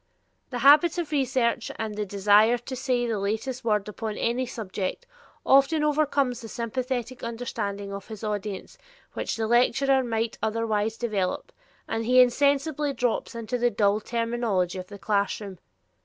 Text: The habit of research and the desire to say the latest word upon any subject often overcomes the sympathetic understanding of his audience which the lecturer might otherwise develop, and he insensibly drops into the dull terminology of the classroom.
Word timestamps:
The 0.49 0.57
habit 0.65 0.97
of 0.97 1.11
research 1.11 1.71
and 1.75 1.93
the 1.93 2.07
desire 2.07 2.57
to 2.57 2.75
say 2.75 3.05
the 3.05 3.19
latest 3.19 3.63
word 3.63 3.87
upon 3.87 4.17
any 4.17 4.47
subject 4.47 5.05
often 5.45 5.83
overcomes 5.83 6.41
the 6.41 6.47
sympathetic 6.47 7.21
understanding 7.21 7.93
of 7.93 8.07
his 8.07 8.23
audience 8.23 8.79
which 9.13 9.35
the 9.35 9.45
lecturer 9.45 10.03
might 10.03 10.39
otherwise 10.41 10.97
develop, 10.97 11.51
and 11.87 12.03
he 12.03 12.19
insensibly 12.19 12.93
drops 12.93 13.35
into 13.35 13.59
the 13.59 13.69
dull 13.69 13.99
terminology 13.99 14.79
of 14.79 14.87
the 14.87 14.97
classroom. 14.97 15.59